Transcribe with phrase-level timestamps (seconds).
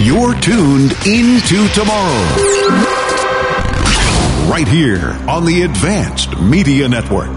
[0.00, 2.22] You're tuned into tomorrow.
[4.48, 7.28] Right here on the Advanced Media Network.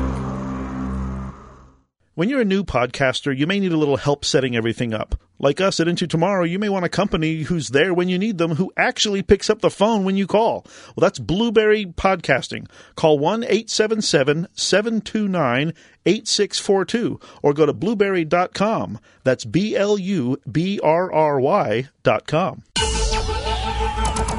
[2.14, 5.20] When you're a new podcaster, you may need a little help setting everything up.
[5.40, 8.38] Like us at Into Tomorrow, you may want a company who's there when you need
[8.38, 10.64] them, who actually picks up the phone when you call.
[10.96, 12.68] Well, that's Blubrry Podcasting.
[12.94, 15.74] Call 1 877 729
[16.06, 19.00] 8642 or go to blubrry.com.
[19.24, 22.64] That's B L U B R R Y.com.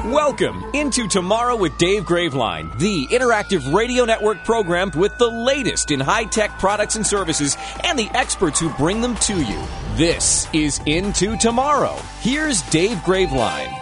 [0.05, 5.99] Welcome into Tomorrow with Dave Graveline, the interactive radio network program with the latest in
[5.99, 9.63] high tech products and services and the experts who bring them to you.
[9.95, 11.95] This is Into Tomorrow.
[12.19, 13.73] Here's Dave Graveline.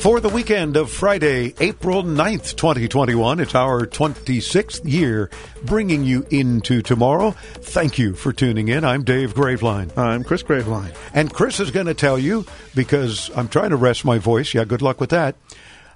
[0.00, 5.28] For the weekend of Friday, April 9th, 2021, it's our 26th year
[5.64, 7.32] bringing you into tomorrow.
[7.32, 8.84] Thank you for tuning in.
[8.84, 9.96] I'm Dave Graveline.
[9.98, 10.94] I'm Chris Graveline.
[11.12, 14.64] And Chris is going to tell you, because I'm trying to rest my voice, yeah,
[14.64, 15.34] good luck with that,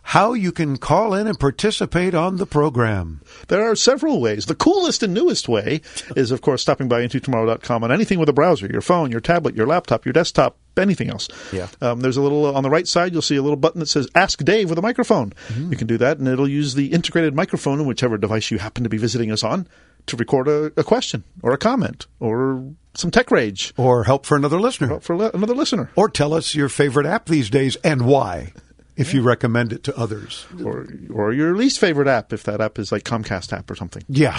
[0.02, 3.20] how you can call in and participate on the program.
[3.48, 4.46] There are several ways.
[4.46, 5.80] The coolest and newest way
[6.16, 9.54] is, of course, stopping by intotomorrow.com on anything with a browser, your phone, your tablet,
[9.54, 11.28] your laptop, your desktop, anything else.
[11.52, 11.68] Yeah.
[11.80, 14.08] Um, there's a little, on the right side, you'll see a little button that says
[14.14, 15.32] Ask Dave with a microphone.
[15.56, 18.82] You can do that, and it'll use the integrated microphone in whichever device you happen
[18.82, 19.68] to be visiting us on
[20.06, 24.36] to record a, a question or a comment or some tech rage Or help for
[24.36, 24.98] another listener.
[25.00, 25.90] for le- another listener.
[25.94, 28.52] Or tell us your favorite app these days and why,
[28.96, 30.46] if you recommend it to others.
[30.64, 34.04] Or, or your least favorite app, if that app is like Comcast app or something.
[34.08, 34.38] Yeah.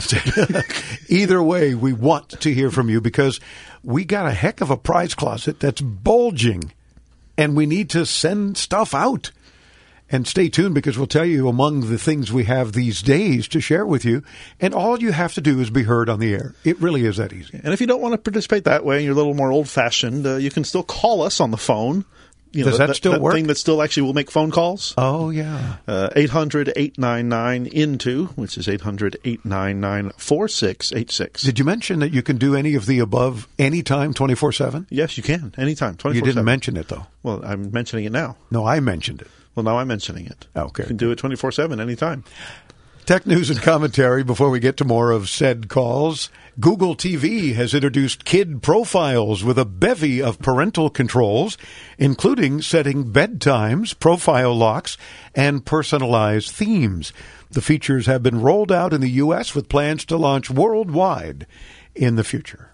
[1.09, 3.39] Either way, we want to hear from you because
[3.83, 6.71] we got a heck of a prize closet that's bulging
[7.37, 9.31] and we need to send stuff out.
[10.09, 13.59] And stay tuned because we'll tell you among the things we have these days to
[13.59, 14.21] share with you.
[14.59, 16.53] And all you have to do is be heard on the air.
[16.63, 17.59] It really is that easy.
[17.63, 19.67] And if you don't want to participate that way, and you're a little more old
[19.67, 22.05] fashioned, uh, you can still call us on the phone.
[22.53, 23.33] You Does that still work?
[23.33, 24.93] Thing that still actually will make phone calls.
[24.97, 25.77] Oh, yeah.
[25.87, 31.41] Uh, 800 899 INTO, which is 800 899 4686.
[31.43, 34.87] Did you mention that you can do any of the above anytime 24 7?
[34.89, 35.53] Yes, you can.
[35.57, 35.95] Anytime.
[35.95, 36.27] twenty four seven.
[36.27, 37.07] You didn't mention it, though.
[37.23, 38.37] Well, I'm mentioning it now.
[38.51, 39.27] No, I mentioned it.
[39.55, 40.47] Well, now I'm mentioning it.
[40.55, 40.83] Okay.
[40.83, 42.23] You can do it 24 7 anytime.
[43.05, 46.29] Tech news and commentary before we get to more of said calls.
[46.57, 51.57] Google TV has introduced kid profiles with a bevy of parental controls,
[51.97, 54.97] including setting bedtimes, profile locks,
[55.35, 57.11] and personalized themes.
[57.51, 59.53] The features have been rolled out in the U.S.
[59.53, 61.45] with plans to launch worldwide
[61.93, 62.71] in the future.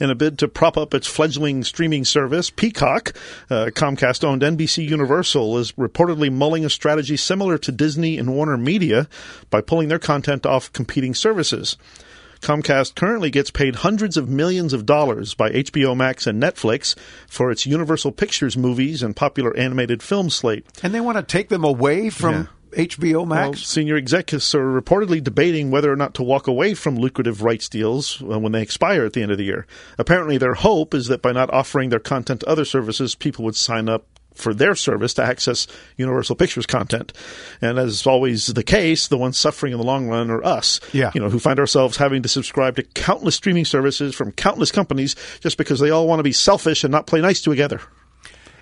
[0.00, 3.12] In a bid to prop up its fledgling streaming service, Peacock,
[3.50, 8.56] uh, Comcast owned NBC Universal, is reportedly mulling a strategy similar to Disney and Warner
[8.56, 9.08] Media
[9.50, 11.76] by pulling their content off competing services.
[12.40, 16.94] Comcast currently gets paid hundreds of millions of dollars by HBO Max and Netflix
[17.28, 20.66] for its Universal Pictures movies and popular animated film slate.
[20.82, 23.62] And they want to take them away from HBO Well, Max?
[23.66, 28.22] senior executives are reportedly debating whether or not to walk away from lucrative rights deals
[28.22, 29.66] uh, when they expire at the end of the year.
[29.98, 33.56] Apparently, their hope is that by not offering their content to other services, people would
[33.56, 37.12] sign up for their service to access Universal Pictures content.
[37.60, 40.80] And as always the case, the ones suffering in the long run are us.
[40.92, 41.10] Yeah.
[41.14, 45.16] You know, who find ourselves having to subscribe to countless streaming services from countless companies
[45.40, 47.80] just because they all want to be selfish and not play nice together.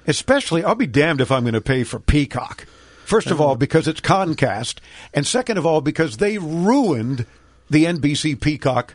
[0.07, 2.67] Especially, I'll be damned if I'm going to pay for Peacock.
[3.07, 4.81] First of all, because it's Concast,
[5.15, 7.25] and second of all, because they ruined
[7.71, 8.95] the NBC Peacock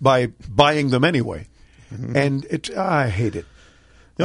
[0.00, 1.46] by buying them anyway.
[1.92, 2.16] Mm-hmm.
[2.16, 3.44] And it's I hate it.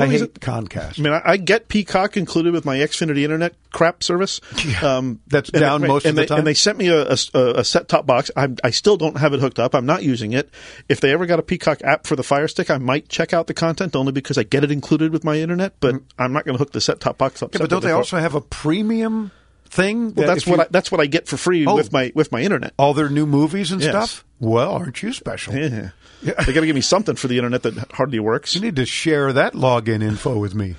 [0.01, 0.99] I hate reason- Concast.
[0.99, 4.41] I mean, I, I get Peacock included with my Xfinity Internet crap service.
[4.83, 6.39] Um, That's down they- most of the they, time?
[6.39, 8.29] And they sent me a, a, a set top box.
[8.35, 9.73] I'm, I still don't have it hooked up.
[9.73, 10.49] I'm not using it.
[10.89, 13.47] If they ever got a Peacock app for the Fire Stick, I might check out
[13.47, 15.75] the content only because I get it included with my Internet.
[15.79, 17.51] But I'm not going to hook the set top box up.
[17.51, 17.53] Mm.
[17.55, 19.31] yeah, but don't they also have a premium
[19.69, 20.13] thing?
[20.13, 21.75] Well, that that's what you- I, that's what I get for free Oh.
[21.75, 22.73] with my with my Internet.
[22.77, 23.89] all their new movies and Yes.
[23.91, 24.25] stuff.
[24.39, 25.55] Well, aren't you special?
[25.55, 25.89] Yeah.
[26.23, 28.55] They got to give me something for the Internet that hardly works.
[28.55, 30.75] You need to share that login info with me.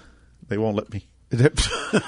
[0.49, 1.07] They won't let me.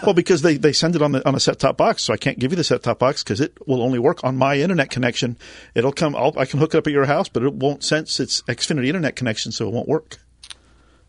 [0.04, 2.16] well, because they, they send it on the on a set top box, so I
[2.16, 4.90] can't give you the set top box because it will only work on my internet
[4.90, 5.36] connection.
[5.74, 6.14] It'll come.
[6.14, 8.86] I'll, I can hook it up at your house, but it won't sense its Xfinity
[8.86, 10.18] internet connection, so it won't work.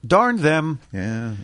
[0.06, 0.80] Darn them.
[0.92, 1.36] Yeah.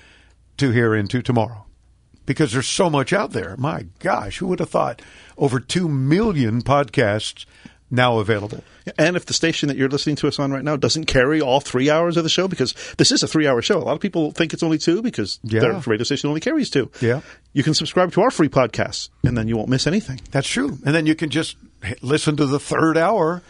[0.59, 1.67] to hear Into Tomorrow
[2.27, 3.57] because there's so much out there.
[3.57, 5.03] My gosh, who would have thought
[5.37, 7.45] over 2 million podcasts
[7.91, 8.63] now available?
[8.99, 11.61] And if the station that you're listening to us on right now doesn't carry all
[11.61, 14.01] three hours of the show, because this is a three hour show, a lot of
[14.01, 15.61] people think it's only two because Yeah.
[15.61, 16.91] their radio station only carries two.
[17.01, 17.21] Yeah.
[17.53, 20.21] You can subscribe to our free podcast and then you won't miss anything.
[20.31, 20.79] That's true.
[20.85, 21.57] And then you can just
[22.03, 23.43] listen to the third hour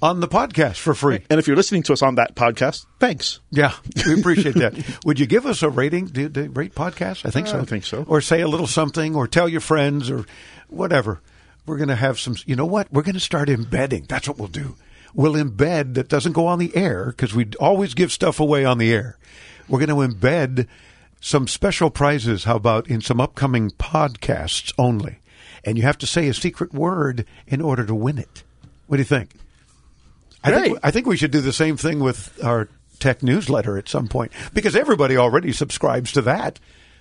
[0.00, 1.20] on the podcast for free.
[1.28, 3.40] And if you're listening to us on that podcast, thanks.
[3.50, 3.72] Yeah,
[4.06, 4.74] we appreciate that.
[5.04, 6.06] Would you give us a rating?
[6.06, 7.26] Do they rate podcasts?
[7.26, 7.58] I think uh, so.
[7.60, 8.04] I think so.
[8.06, 10.24] Or say a little something, or tell your friends, or
[10.68, 11.20] whatever.
[11.68, 12.36] We're going to have some.
[12.46, 12.92] You know what?
[12.92, 14.06] We're going to start embedding.
[14.08, 14.76] That's what we'll do.
[15.14, 18.78] We'll embed that doesn't go on the air because we always give stuff away on
[18.78, 19.18] the air.
[19.68, 20.66] We're going to embed
[21.20, 22.44] some special prizes.
[22.44, 25.18] How about in some upcoming podcasts only?
[25.64, 28.44] And you have to say a secret word in order to win it.
[28.86, 29.32] What do you think?
[30.42, 30.80] I think, Great.
[30.82, 32.68] I think we should do the same thing with our
[33.00, 36.58] tech newsletter at some point because everybody already subscribes to that.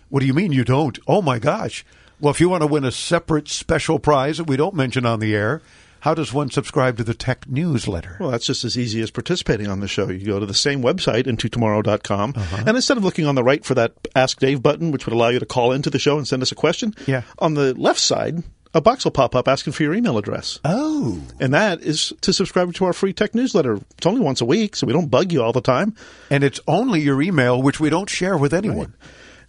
[0.09, 0.97] What do you mean you don't?
[1.07, 1.85] Oh my gosh.
[2.19, 5.19] Well, if you want to win a separate special prize that we don't mention on
[5.19, 5.61] the air,
[5.99, 8.17] how does one subscribe to the tech newsletter?
[8.19, 10.09] Well, that's just as easy as participating on the show.
[10.09, 12.63] You go to the same website, intotomorrow.com, uh-huh.
[12.65, 15.29] and instead of looking on the right for that Ask Dave button, which would allow
[15.29, 17.21] you to call into the show and send us a question, Yeah.
[17.39, 18.43] on the left side,
[18.73, 20.59] a box will pop up asking for your email address.
[20.65, 21.21] Oh.
[21.39, 23.79] And that is to subscribe to our free tech newsletter.
[23.97, 25.95] It's only once a week, so we don't bug you all the time.
[26.29, 28.93] And it's only your email, which we don't share with anyone.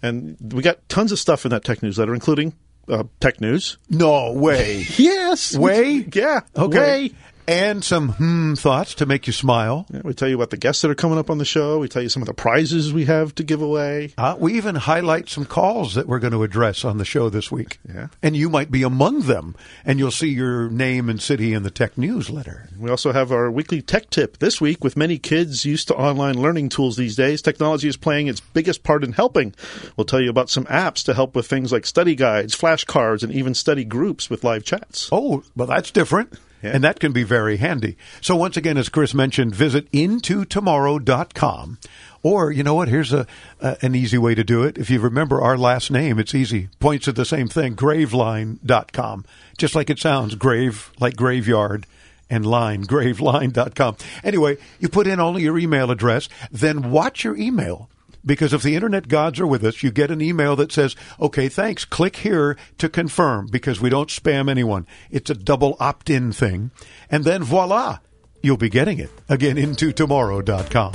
[0.02, 2.54] And we got tons of stuff in that tech newsletter, including
[2.88, 3.78] uh, tech news.
[3.90, 4.84] No way.
[4.96, 5.56] Yes.
[5.56, 6.06] Way?
[6.12, 6.40] Yeah.
[6.56, 6.78] Okay.
[7.08, 7.10] Way.
[7.48, 9.86] And some hmm thoughts to make you smile.
[9.90, 11.78] Yeah, we tell you about the guests that are coming up on the show.
[11.78, 14.12] We tell you some of the prizes we have to give away.
[14.18, 17.50] Uh, we even highlight some calls that we're going to address on the show this
[17.50, 17.78] week.
[17.88, 18.08] Yeah.
[18.22, 19.56] And you might be among them,
[19.86, 22.68] and you'll see your name and city in the tech newsletter.
[22.78, 24.84] We also have our weekly tech tip this week.
[24.84, 28.82] With many kids used to online learning tools these days, technology is playing its biggest
[28.82, 29.54] part in helping.
[29.96, 33.32] We'll tell you about some apps to help with things like study guides, flashcards, and
[33.32, 35.08] even study groups with live chats.
[35.10, 36.38] Oh, well, that's different.
[36.62, 36.70] Yeah.
[36.75, 37.96] And that can be very handy.
[38.20, 41.78] So, once again, as Chris mentioned, visit intotomorrow.com.
[42.22, 42.88] Or, you know what?
[42.88, 43.26] Here's a,
[43.60, 44.76] an easy way to do it.
[44.76, 46.69] If you remember our last name, it's easy.
[46.81, 49.25] Points to the same thing, graveline.com.
[49.56, 51.87] Just like it sounds, grave, like graveyard,
[52.28, 53.96] and line, graveline.com.
[54.25, 57.88] Anyway, you put in only your email address, then watch your email.
[58.28, 61.48] Because if the internet gods are with us, you get an email that says, okay,
[61.48, 64.86] thanks, click here to confirm, because we don't spam anyone.
[65.10, 66.70] It's a double opt in thing.
[67.10, 68.00] And then voila,
[68.42, 69.08] you'll be getting it.
[69.30, 70.92] Again, into tomorrow.com.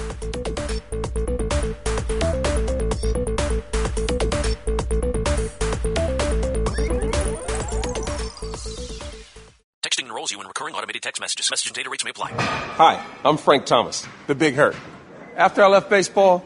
[9.81, 11.49] Texting enrolls you in recurring automated text messages.
[11.49, 12.29] Message and data rates may apply.
[12.29, 14.75] Hi, I'm Frank Thomas, the Big Hurt.
[15.35, 16.45] After I left baseball,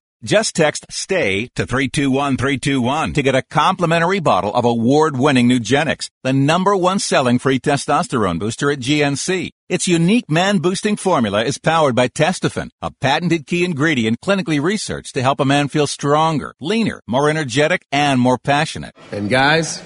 [0.23, 6.77] Just text STAY to 321321 to get a complimentary bottle of award-winning Nugenix, the number
[6.77, 9.49] one selling free testosterone booster at GNC.
[9.67, 15.23] Its unique man-boosting formula is powered by Testofen, a patented key ingredient clinically researched to
[15.23, 18.95] help a man feel stronger, leaner, more energetic, and more passionate.
[19.11, 19.81] And guys,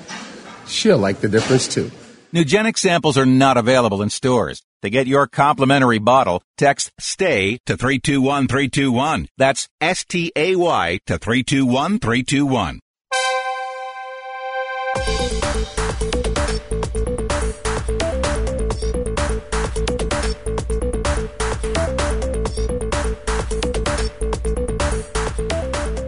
[0.68, 1.90] she'll like the difference too.
[2.34, 4.62] Nugenix samples are not available in stores.
[4.86, 9.28] To get your complimentary bottle, text STAY to 321321.
[9.36, 12.80] That's S-T-A-Y to 321321.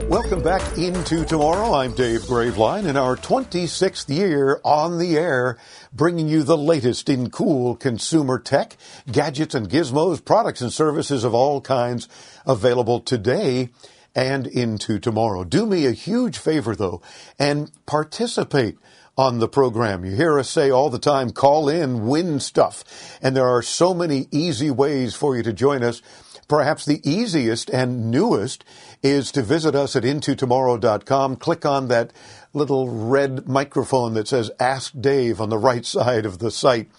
[0.07, 1.73] Welcome back into tomorrow.
[1.73, 5.57] I'm Dave Graveline in our 26th year on the air,
[5.97, 8.77] bringing you the latest in cool consumer tech,
[9.11, 12.07] gadgets and gizmos, products and services of all kinds
[12.45, 13.69] available today
[14.15, 15.43] and into tomorrow.
[15.43, 17.01] Do me a huge favor though
[17.37, 18.77] and participate
[19.17, 20.05] on the program.
[20.05, 23.17] You hear us say all the time, call in, win stuff.
[23.21, 26.03] And there are so many easy ways for you to join us.
[26.47, 28.63] Perhaps the easiest and newest
[29.03, 31.35] is to visit us at intotomorrow.com.
[31.37, 32.11] Click on that
[32.53, 36.89] little red microphone that says Ask Dave on the right side of the site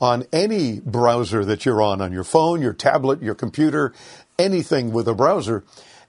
[0.00, 3.94] on any browser that you're on, on your phone, your tablet, your computer,
[4.38, 5.64] anything with a browser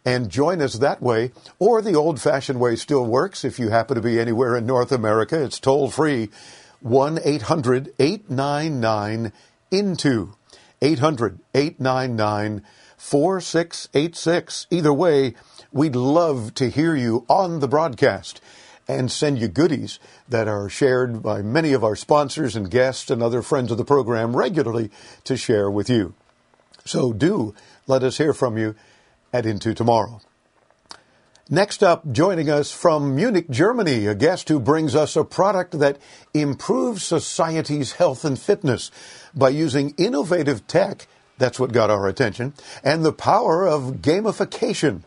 [0.07, 1.31] and join us that way.
[1.59, 3.43] Or the old fashioned way still works.
[3.43, 6.29] If you happen to be anywhere in North America, it's toll free
[6.79, 9.33] 1 800 899
[9.69, 10.33] INTO.
[10.81, 12.63] 800 899
[13.07, 14.67] 4686.
[14.69, 15.33] Either way,
[15.71, 18.41] we'd love to hear you on the broadcast
[18.85, 19.97] and send you goodies
[20.27, 23.85] that are shared by many of our sponsors and guests and other friends of the
[23.85, 24.91] program regularly
[25.23, 26.15] to share with you.
[26.83, 27.55] So do
[27.87, 28.75] let us hear from you
[29.31, 30.19] at Into Tomorrow.
[31.49, 35.97] Next up, joining us from Munich, Germany, a guest who brings us a product that
[36.33, 38.91] improves society's health and fitness
[39.33, 41.07] by using innovative tech.
[41.37, 42.53] That's what got our attention,
[42.83, 45.01] and the power of gamification.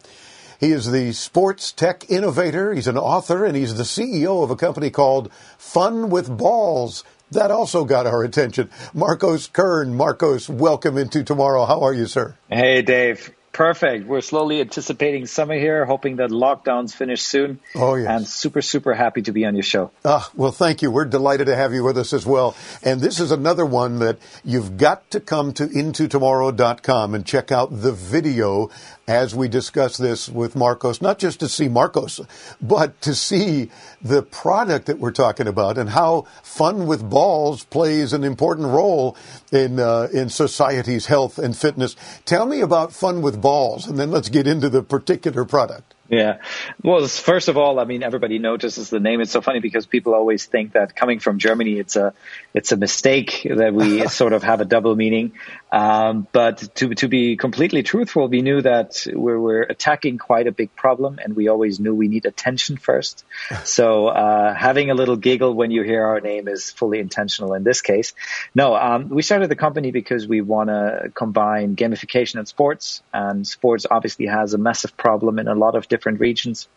[0.60, 4.56] He is the sports tech innovator, he's an author, and he's the CEO of a
[4.56, 7.02] company called Fun with Balls.
[7.30, 8.70] That also got our attention.
[8.92, 9.94] Marcos Kern.
[9.94, 11.64] Marcos, welcome into tomorrow.
[11.64, 12.36] How are you, sir?
[12.50, 13.32] Hey, Dave.
[13.52, 14.06] Perfect.
[14.06, 17.58] We're slowly anticipating summer here, hoping that lockdowns finish soon.
[17.74, 18.08] Oh, yes.
[18.08, 19.90] And super, super happy to be on your show.
[20.04, 20.90] Ah, well, thank you.
[20.90, 22.54] We're delighted to have you with us as well.
[22.84, 27.70] And this is another one that you've got to come to intotomorrow.com and check out
[27.70, 28.70] the video
[29.10, 32.20] as we discuss this with Marcos, not just to see Marcos,
[32.62, 33.68] but to see
[34.00, 39.16] the product that we're talking about and how fun with balls plays an important role
[39.50, 41.96] in uh, in society's health and fitness.
[42.24, 45.94] Tell me about fun with balls, and then let's get into the particular product.
[46.10, 46.38] Yeah.
[46.82, 49.20] Well, first of all, I mean, everybody notices the name.
[49.20, 52.14] It's so funny because people always think that coming from Germany, it's a,
[52.52, 55.34] it's a mistake that we sort of have a double meaning.
[55.70, 60.52] Um, but to, to be completely truthful, we knew that we're, we're attacking quite a
[60.52, 63.24] big problem and we always knew we need attention first.
[63.62, 67.62] So, uh, having a little giggle when you hear our name is fully intentional in
[67.62, 68.14] this case.
[68.54, 73.46] No, um, we started the company because we want to combine gamification and sports and
[73.46, 76.68] sports obviously has a massive problem in a lot of different different regions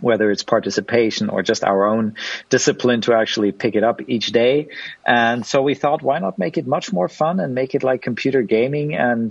[0.00, 2.14] whether it's participation or just our own
[2.48, 4.68] discipline to actually pick it up each day.
[5.04, 8.00] And so we thought, why not make it much more fun and make it like
[8.00, 9.30] computer gaming and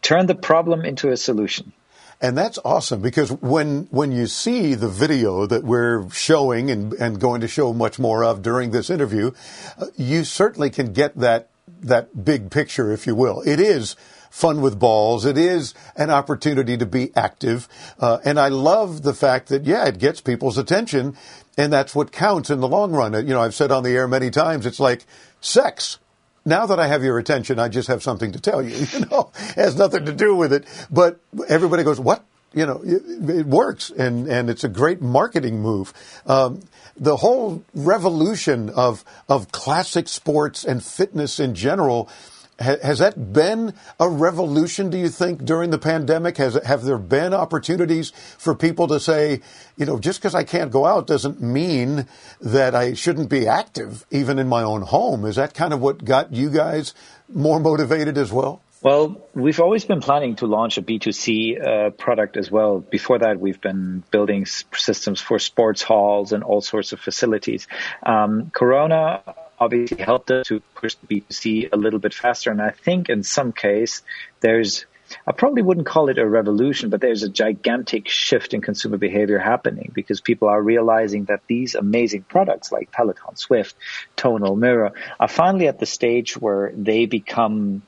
[0.00, 1.72] turn the problem into a solution?
[2.20, 7.20] And that's awesome because when when you see the video that we're showing and, and
[7.20, 9.32] going to show much more of during this interview,
[9.76, 11.50] uh, you certainly can get that
[11.82, 13.42] that big picture, if you will.
[13.42, 13.96] It is
[14.34, 15.24] fun with balls.
[15.24, 17.68] It is an opportunity to be active.
[18.00, 21.16] Uh, and I love the fact that, yeah, it gets people's attention.
[21.56, 23.12] And that's what counts in the long run.
[23.12, 25.06] You know, I've said on the air many times, it's like
[25.40, 25.98] sex.
[26.44, 28.74] Now that I have your attention, I just have something to tell you.
[28.92, 30.64] You know, it has nothing to do with it.
[30.90, 32.24] But everybody goes, what?
[32.52, 35.92] You know, it, works, and and it's a great marketing move.
[36.24, 36.60] Um,
[36.96, 42.08] the whole revolution of of classic sports and fitness in general
[42.58, 46.36] has that been a revolution, do you think, during the pandemic?
[46.36, 49.40] Has, have there been opportunities for people to say,
[49.76, 52.06] you know, just because I can't go out doesn't mean
[52.40, 55.24] that I shouldn't be active, even in my own home?
[55.24, 56.94] Is that kind of what got you guys
[57.28, 58.62] more motivated as well?
[58.82, 62.80] Well, we've always been planning to launch a B2C uh, product as well.
[62.80, 67.66] Before that, we've been building systems for sports halls and all sorts of facilities.
[68.04, 69.22] Um, Corona
[69.58, 72.50] obviously helped us to push the B2C a little bit faster.
[72.50, 74.02] And I think in some case,
[74.40, 74.86] there's,
[75.26, 79.38] I probably wouldn't call it a revolution, but there's a gigantic shift in consumer behavior
[79.38, 83.74] happening because people are realizing that these amazing products like Peloton, Zwift,
[84.16, 87.82] Tonal, Mirror are finally at the stage where they become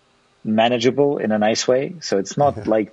[0.47, 1.97] manageable in a nice way.
[2.01, 2.93] So it's not like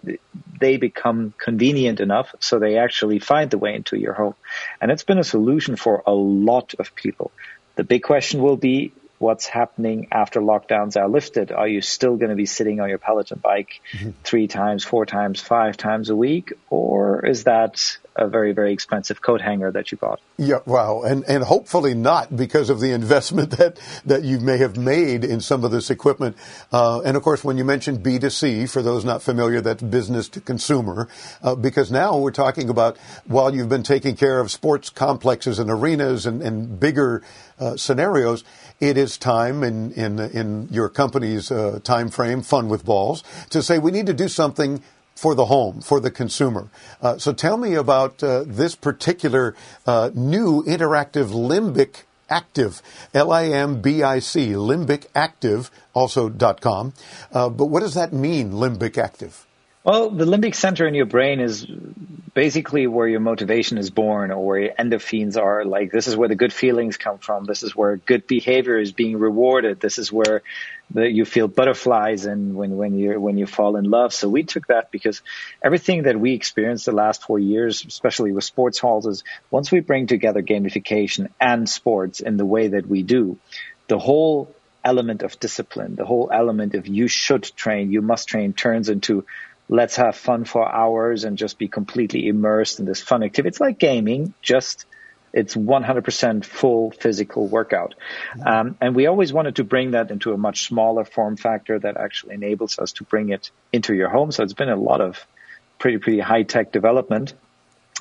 [0.59, 4.35] they become convenient enough so they actually find the way into your home.
[4.81, 7.31] And it's been a solution for a lot of people.
[7.75, 11.51] The big question will be what's happening after lockdowns are lifted.
[11.51, 14.11] Are you still going to be sitting on your Peloton bike mm-hmm.
[14.23, 16.53] three times, four times, five times a week?
[16.69, 20.19] Or is that a very, very expensive coat hanger that you bought?
[20.37, 21.01] Yeah, wow.
[21.01, 25.41] And, and hopefully not because of the investment that, that you may have made in
[25.41, 26.37] some of this equipment.
[26.71, 30.41] Uh, and of course, when you mentioned B2C, for those not familiar, that's business to
[30.41, 31.07] consumer.
[31.41, 35.69] Uh, because now we're talking about while you've been taking care of sports complexes and
[35.69, 37.23] arenas and, and bigger
[37.59, 38.43] uh, scenarios,
[38.79, 43.61] it is time in in in your company's uh, time frame, fun with balls, to
[43.61, 44.81] say we need to do something
[45.15, 46.69] for the home, for the consumer.
[47.01, 49.55] Uh, so tell me about uh, this particular
[49.85, 52.81] uh, new interactive limbic active,
[53.13, 56.93] L-I-M-B-I-C, limbic active, also dot com.
[57.31, 59.45] Uh, but what does that mean, limbic active?
[59.83, 61.65] Well, the limbic center in your brain is
[62.33, 65.65] basically where your motivation is born or where your endorphins are.
[65.65, 67.43] Like, this is where the good feelings come from.
[67.43, 69.81] This is where good behavior is being rewarded.
[69.81, 70.41] This is where
[70.89, 74.13] the, you feel butterflies and when, when you when you fall in love.
[74.13, 75.21] So we took that because
[75.61, 79.81] everything that we experienced the last four years, especially with sports halls, is once we
[79.81, 83.37] bring together gamification and sports in the way that we do,
[83.89, 88.53] the whole element of discipline, the whole element of you should train, you must train
[88.53, 89.25] turns into
[89.69, 93.49] let's have fun for hours and just be completely immersed in this fun activity.
[93.49, 94.85] It's like gaming, just
[95.33, 97.95] it's 100% full physical workout.
[98.45, 101.97] Um, and we always wanted to bring that into a much smaller form factor that
[101.97, 104.31] actually enables us to bring it into your home.
[104.31, 105.25] So it's been a lot of
[105.79, 107.33] pretty, pretty high tech development.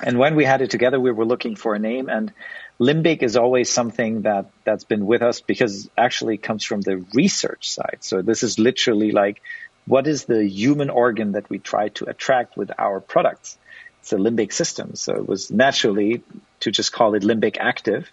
[0.03, 2.31] And when we had it together, we were looking for a name and
[2.79, 7.69] limbic is always something that that's been with us because actually comes from the research
[7.69, 7.97] side.
[8.01, 9.41] So this is literally like
[9.85, 13.57] what is the human organ that we try to attract with our products?
[13.99, 14.95] It's the limbic system.
[14.95, 16.23] So it was naturally
[16.61, 18.09] to just call it limbic active.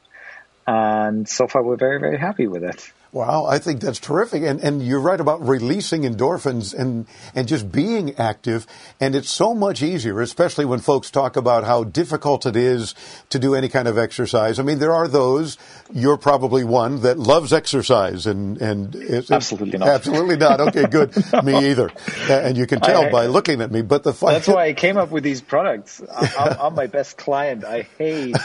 [0.67, 2.93] And so far, we're very, very happy with it.
[3.13, 4.45] Wow, I think that's terrific.
[4.45, 8.69] And, and you're right about releasing endorphins and, and just being active.
[9.01, 12.95] And it's so much easier, especially when folks talk about how difficult it is
[13.31, 14.61] to do any kind of exercise.
[14.61, 15.59] I mean, there are those,
[15.93, 19.89] you're probably one, that loves exercise and, and it's, absolutely not.
[19.89, 20.61] Absolutely not.
[20.61, 21.13] Okay, good.
[21.45, 21.91] me either.
[22.29, 24.97] And you can tell I, by looking at me, but the That's why I came
[24.97, 26.01] up with these products.
[26.39, 27.65] I'm, I'm my best client.
[27.65, 28.37] I hate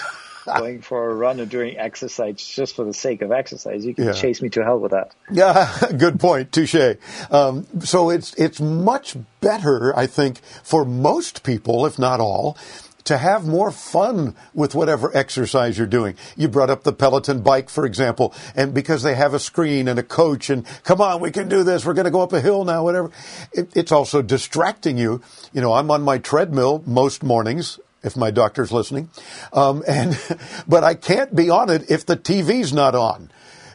[0.58, 3.86] going for a run or doing exercise just for the sake of exercise.
[3.86, 4.14] You can yeah.
[4.14, 5.14] chase me to hell with that.
[5.32, 6.52] Yeah, good point.
[6.52, 6.96] Touche.
[7.32, 12.58] Um, so it's it's much better, I think, for most people, if not all,
[13.06, 16.16] to have more fun with whatever exercise you're doing.
[16.36, 19.98] You brought up the Peloton bike, for example, and because they have a screen and
[19.98, 21.86] a coach and come on, we can do this.
[21.86, 23.12] We're going to go up a hill now, whatever.
[23.54, 25.22] It, it's also distracting you.
[25.54, 29.10] You know, I'm on my treadmill most mornings if my doctor's listening.
[29.52, 30.18] Um, and,
[30.68, 33.32] but I can't be on it if the TV's not on.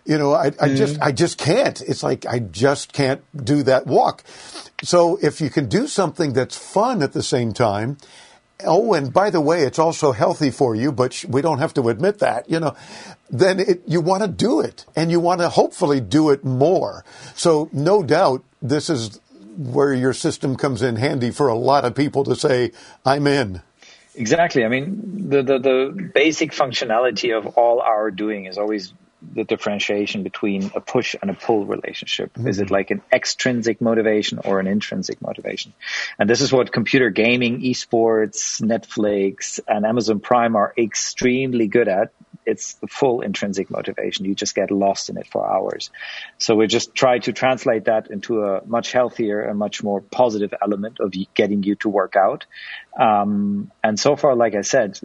[0.07, 1.81] You know, I, I just, I just can't.
[1.83, 4.25] It's like I just can't do that walk.
[4.83, 7.99] So if you can do something that's fun at the same time,
[8.65, 11.89] oh, and by the way, it's also healthy for you, but we don't have to
[11.89, 12.75] admit that, you know,
[13.31, 17.05] then it, you want to do it and you want to hopefully do it more.
[17.35, 19.21] So no doubt this is
[19.57, 22.73] where your system comes in handy for a lot of people to say,
[23.05, 23.63] I'm in.
[24.15, 24.65] Exactly.
[24.65, 28.93] I mean, the, the, the basic functionality of all our doing is always
[29.35, 32.33] the differentiation between a push and a pull relationship.
[32.33, 32.49] Mm-hmm.
[32.49, 35.73] Is it like an extrinsic motivation or an intrinsic motivation?
[36.19, 42.13] And this is what computer gaming, esports, Netflix, and Amazon Prime are extremely good at
[42.47, 44.25] it's the full intrinsic motivation.
[44.25, 45.91] You just get lost in it for hours.
[46.39, 50.55] So we just try to translate that into a much healthier and much more positive
[50.61, 52.47] element of getting you to work out.
[52.99, 54.99] Um, and so far, like I said,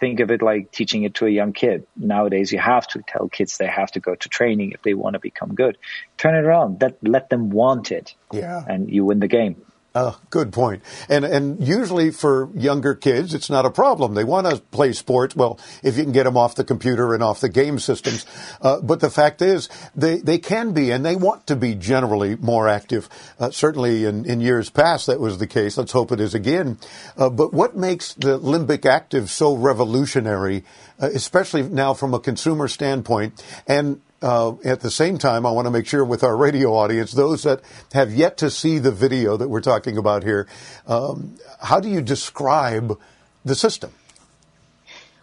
[0.00, 1.86] think of it like teaching it to a young kid.
[1.96, 5.14] Nowadays, you have to tell kids they have to go to training if they want
[5.14, 5.78] to become good.
[6.16, 6.80] Turn it around.
[6.80, 8.14] That, let them want it.
[8.32, 8.64] Yeah.
[8.66, 9.62] And you win the game.
[9.94, 10.82] Oh, good point.
[11.10, 14.14] And and usually for younger kids, it's not a problem.
[14.14, 15.36] They want to play sports.
[15.36, 18.24] Well, if you can get them off the computer and off the game systems.
[18.62, 22.36] Uh, but the fact is, they they can be and they want to be generally
[22.36, 23.10] more active.
[23.38, 25.76] Uh, certainly in in years past, that was the case.
[25.76, 26.78] Let's hope it is again.
[27.18, 30.64] Uh, but what makes the limbic active so revolutionary,
[31.00, 35.66] uh, especially now from a consumer standpoint, and uh, at the same time, I want
[35.66, 37.60] to make sure with our radio audience, those that
[37.92, 40.46] have yet to see the video that we're talking about here,
[40.86, 42.98] um, how do you describe
[43.44, 43.92] the system?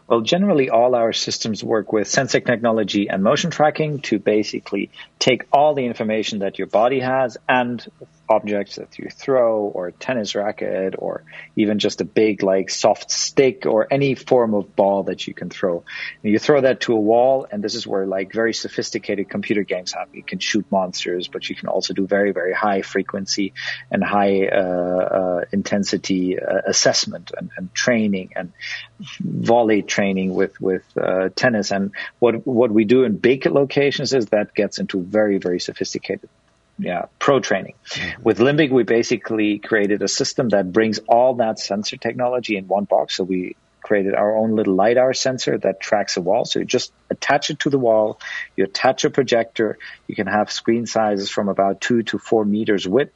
[0.08, 5.46] Well, generally, all our systems work with sensing technology and motion tracking to basically take
[5.54, 7.86] all the information that your body has and
[8.30, 11.24] objects that you throw or a tennis racket or
[11.56, 15.50] even just a big like soft stick or any form of ball that you can
[15.50, 15.84] throw.
[16.24, 19.64] And you throw that to a wall and this is where like very sophisticated computer
[19.64, 20.10] games have.
[20.14, 23.54] You can shoot monsters, but you can also do very, very high frequency
[23.90, 28.52] and high uh, uh, intensity uh, assessment and, and, training and
[29.20, 31.72] volley training with, with uh, tennis.
[31.72, 36.30] And what, what we do in big locations is that gets into very, very sophisticated
[36.80, 37.76] yeah, pro training.
[37.90, 38.24] Mm-hmm.
[38.24, 42.86] With Limbic, we basically created a system that brings all that sensor technology in one
[42.86, 43.18] box.
[43.18, 46.46] So we created our own little LiDAR sensor that tracks a wall.
[46.46, 48.20] So you just attach it to the wall.
[48.56, 49.78] You attach a projector.
[50.08, 53.14] You can have screen sizes from about two to four meters width.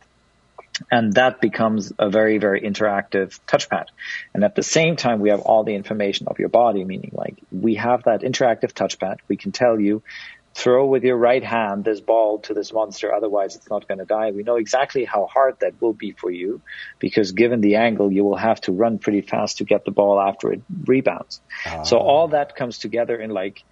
[0.91, 3.85] And that becomes a very, very interactive touchpad.
[4.33, 7.35] And at the same time, we have all the information of your body, meaning like
[7.51, 9.17] we have that interactive touchpad.
[9.27, 10.01] We can tell you
[10.55, 14.05] throw with your right hand this ball to this monster, otherwise it's not going to
[14.05, 14.31] die.
[14.31, 16.61] We know exactly how hard that will be for you
[16.99, 20.19] because given the angle, you will have to run pretty fast to get the ball
[20.21, 21.41] after it rebounds.
[21.65, 21.83] Uh-huh.
[21.83, 23.63] So all that comes together in like,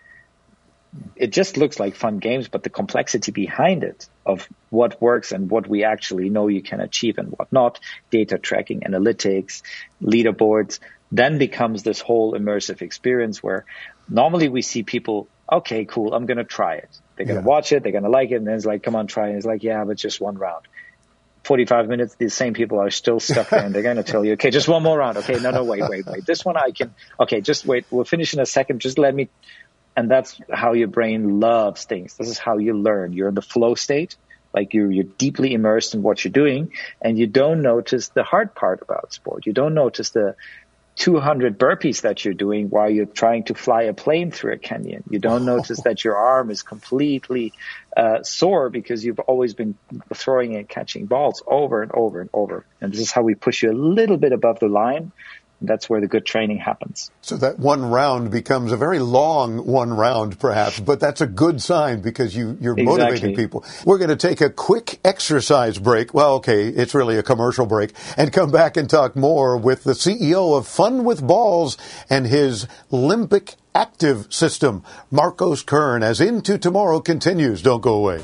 [1.15, 5.49] it just looks like fun games, but the complexity behind it of what works and
[5.49, 9.61] what we actually know you can achieve and what not, data tracking, analytics,
[10.01, 10.79] leaderboards,
[11.11, 13.65] then becomes this whole immersive experience where
[14.09, 16.89] normally we see people okay, cool, I'm going to try it.
[17.15, 17.47] They're going to yeah.
[17.47, 19.29] watch it, they're going to like it, and then it's like, come on, try it.
[19.29, 20.67] And it's like, yeah, but just one round.
[21.43, 24.33] 45 minutes, the same people are still stuck there and they're going to tell you,
[24.33, 25.17] okay, just one more round.
[25.17, 26.25] Okay, no, no, wait, wait, wait.
[26.25, 27.85] This one I can, okay, just wait.
[27.89, 28.79] We'll finish in a second.
[28.79, 29.29] Just let me.
[29.97, 32.15] And that's how your brain loves things.
[32.15, 33.13] This is how you learn.
[33.13, 34.15] You're in the flow state.
[34.53, 38.53] Like you're, you're deeply immersed in what you're doing and you don't notice the hard
[38.53, 39.45] part about sport.
[39.45, 40.35] You don't notice the,
[41.01, 45.03] 200 burpees that you're doing while you're trying to fly a plane through a canyon.
[45.09, 45.55] You don't oh.
[45.57, 47.53] notice that your arm is completely
[47.97, 49.75] uh, sore because you've always been
[50.13, 52.67] throwing and catching balls over and over and over.
[52.79, 55.11] And this is how we push you a little bit above the line
[55.61, 57.11] that's where the good training happens.
[57.21, 61.61] So that one round becomes a very long one round, perhaps, but that's a good
[61.61, 62.85] sign because you, you're exactly.
[62.85, 63.63] motivating people.
[63.85, 66.13] We're going to take a quick exercise break.
[66.13, 69.93] Well, okay, it's really a commercial break and come back and talk more with the
[69.93, 71.77] CEO of Fun with Balls
[72.09, 77.61] and his limbic active system, Marcos Kern, as Into Tomorrow continues.
[77.61, 78.23] Don't go away.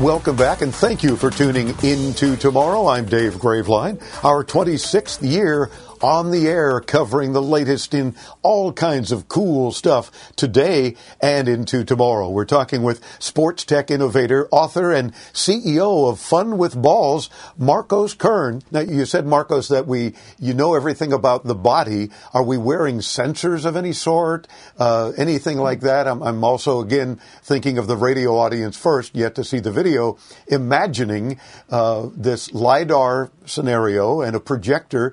[0.00, 2.86] Welcome back and thank you for tuning into tomorrow.
[2.86, 4.00] I'm Dave Graveline.
[4.24, 5.68] Our 26th year
[6.02, 11.84] on the air covering the latest in all kinds of cool stuff today and into
[11.84, 12.28] tomorrow.
[12.28, 18.62] We're talking with sports tech innovator, author, and CEO of Fun with Balls, Marcos Kern.
[18.70, 22.10] Now, you said, Marcos, that we, you know everything about the body.
[22.32, 24.46] Are we wearing sensors of any sort?
[24.78, 26.06] Uh, anything like that?
[26.06, 30.18] I'm, I'm also, again, thinking of the radio audience first, yet to see the video,
[30.46, 31.38] imagining
[31.70, 35.12] uh, this LiDAR scenario and a projector.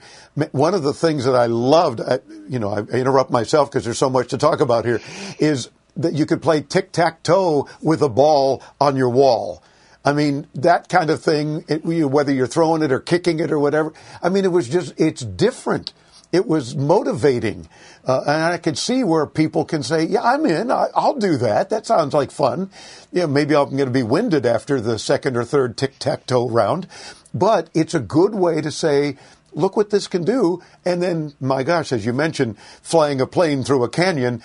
[0.52, 3.98] One of the things that I loved, I, you know, I interrupt myself because there's
[3.98, 5.02] so much to talk about here,
[5.40, 9.62] is that you could play tic tac toe with a ball on your wall.
[10.06, 13.60] I mean, that kind of thing, it, whether you're throwing it or kicking it or
[13.60, 13.92] whatever.
[14.24, 15.92] I mean, it was just, it's different.
[16.32, 17.68] It was motivating.
[18.06, 20.72] Uh, and I could see where people can say, yeah, I'm in.
[20.72, 21.70] I, will do that.
[21.70, 22.70] That sounds like fun.
[23.12, 26.48] Yeah, maybe I'm going to be winded after the second or third tic tac toe
[26.48, 26.88] round.
[27.34, 29.18] But it's a good way to say,
[29.58, 30.62] look what this can do.
[30.86, 34.42] And then, my gosh, as you mentioned, flying a plane through a canyon,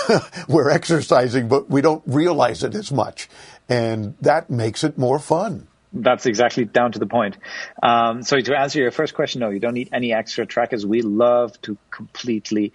[0.48, 3.28] we're exercising, but we don't realize it as much.
[3.68, 5.68] And that makes it more fun.
[5.92, 7.36] That's exactly down to the point.
[7.82, 10.86] Um, so to answer your first question, no, you don't need any extra trackers.
[10.86, 12.72] We love to completely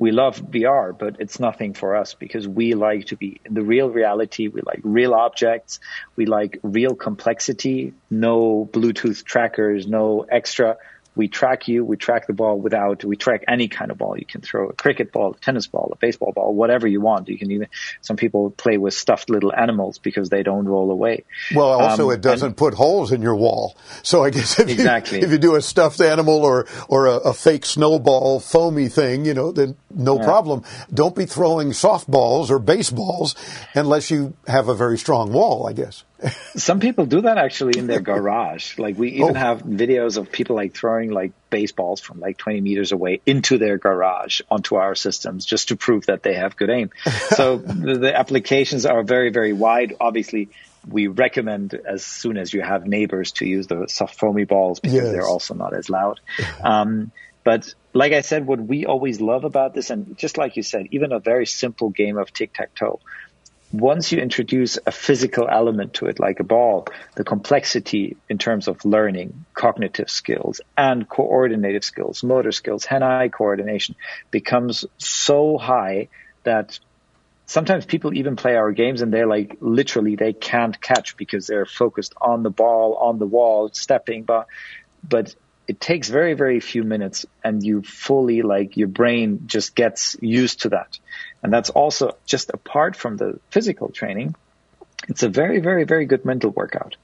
[0.00, 3.62] we love VR, but it's nothing for us because we like to be in the
[3.62, 4.48] real reality.
[4.48, 5.78] We like real objects.
[6.16, 7.92] We like real complexity.
[8.08, 10.78] No Bluetooth trackers, no extra
[11.16, 14.16] we track you, we track the ball without, we track any kind of ball.
[14.16, 17.28] You can throw a cricket ball, a tennis ball, a baseball ball, whatever you want.
[17.28, 17.68] You can even,
[18.00, 21.24] some people play with stuffed little animals because they don't roll away.
[21.54, 23.76] Well, also um, it doesn't and, put holes in your wall.
[24.02, 25.18] So I guess if, exactly.
[25.18, 29.24] you, if you do a stuffed animal or, or a, a fake snowball foamy thing,
[29.24, 30.24] you know, then no yeah.
[30.24, 30.62] problem.
[30.94, 33.34] Don't be throwing softballs or baseballs
[33.74, 36.04] unless you have a very strong wall, I guess.
[36.56, 38.78] Some people do that actually in their garage.
[38.78, 39.38] Like we even Oh.
[39.38, 43.78] have videos of people like throwing like baseballs from like 20 meters away into their
[43.78, 46.90] garage onto our systems just to prove that they have good aim.
[47.30, 49.94] So the, the applications are very, very wide.
[50.00, 50.50] Obviously,
[50.88, 54.96] we recommend as soon as you have neighbors to use the soft foamy balls because
[55.04, 55.12] Yes.
[55.12, 56.20] they're also not as loud.
[56.64, 57.12] Um,
[57.44, 60.86] but like I said, what we always love about this, and just like you said,
[60.90, 63.00] even a very simple game of tic tac toe,
[63.72, 68.66] once you introduce a physical element to it, like a ball, the complexity in terms
[68.66, 73.94] of learning, cognitive skills, and coordinative skills, motor skills, hand-eye coordination
[74.30, 76.08] becomes so high
[76.42, 76.80] that
[77.46, 81.66] sometimes people even play our games and they're like literally they can't catch because they're
[81.66, 84.46] focused on the ball, on the wall, stepping, but
[85.08, 85.34] but
[85.68, 90.62] it takes very very few minutes and you fully like your brain just gets used
[90.62, 90.98] to that
[91.42, 94.34] and that's also just apart from the physical training
[95.08, 96.96] it's a very very very good mental workout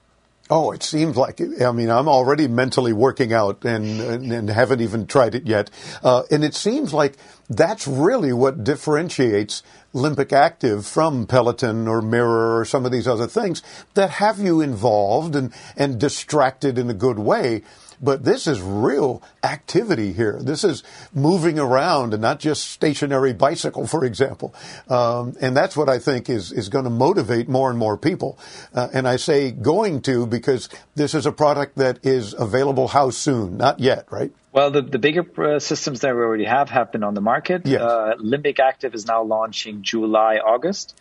[0.49, 1.41] Oh, it seems like.
[1.41, 5.69] I mean, I'm already mentally working out and, and, and haven't even tried it yet.
[6.01, 7.15] Uh, and it seems like
[7.49, 9.61] that's really what differentiates
[9.93, 13.61] Limbic Active from Peloton or Mirror or some of these other things
[13.95, 17.63] that have you involved and, and distracted in a good way.
[18.01, 20.39] But this is real activity here.
[20.41, 20.83] This is
[21.13, 24.53] moving around and not just stationary bicycle, for example.
[24.89, 28.37] Um, and that's what I think is, is going to motivate more and more people.
[28.73, 33.09] Uh, and I say going to because this is a product that is available how
[33.09, 33.57] soon?
[33.57, 34.31] Not yet, right?
[34.53, 37.61] well the, the bigger uh, systems that we already have have been on the market
[37.65, 37.81] Yes.
[37.81, 40.95] uh, limbic active is now launching july august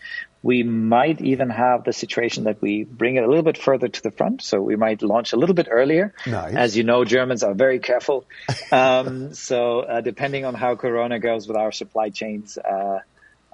[0.47, 4.01] we might even have the situation that we bring it a little bit further to
[4.01, 4.43] the front.
[4.43, 6.15] So we might launch a little bit earlier.
[6.25, 6.55] Nice.
[6.55, 8.25] as you know germans are very careful.
[8.73, 12.99] Um, so uh, depending on how corona goes with our supply chains uh,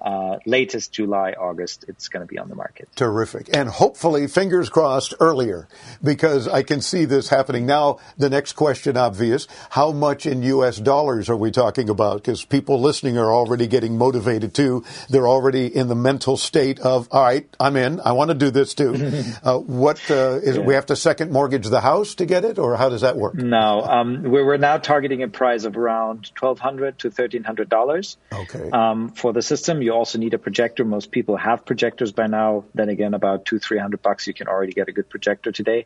[0.03, 2.89] uh, latest July, August, it's going to be on the market.
[2.95, 3.55] Terrific.
[3.55, 5.67] And hopefully, fingers crossed, earlier,
[6.03, 7.65] because I can see this happening.
[7.65, 9.47] Now, the next question, obvious.
[9.69, 10.77] How much in U.S.
[10.77, 12.17] dollars are we talking about?
[12.17, 14.83] Because people listening are already getting motivated too.
[15.09, 18.01] They're already in the mental state of, all right, I'm in.
[18.01, 18.93] I want to do this too.
[19.43, 20.65] uh, what, uh, is it?
[20.65, 23.35] We have to second mortgage the house to get it, or how does that work?
[23.35, 28.17] No, um, we're, we're now targeting a price of around 1,200 to thirteen hundred dollars.
[28.31, 28.69] Okay.
[28.71, 30.83] Um, for the system, you also need a projector.
[30.83, 32.65] Most people have projectors by now.
[32.73, 35.85] Then again, about two, three hundred bucks, you can already get a good projector today.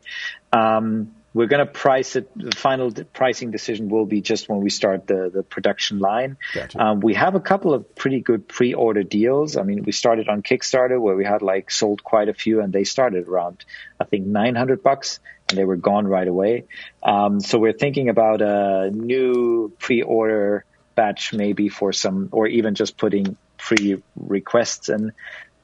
[0.52, 2.30] Um, we're going to price it.
[2.36, 6.38] The final pricing decision will be just when we start the, the production line.
[6.54, 6.82] Gotcha.
[6.82, 9.56] Um, we have a couple of pretty good pre-order deals.
[9.56, 12.72] I mean, we started on Kickstarter where we had like sold quite a few, and
[12.72, 13.64] they started around
[14.00, 16.64] I think 900 bucks, and they were gone right away.
[17.02, 22.96] Um, so we're thinking about a new pre-order batch maybe for some, or even just
[22.96, 25.12] putting pre requests and